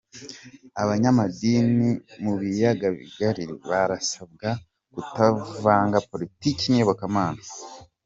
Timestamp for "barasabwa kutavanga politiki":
3.69-6.63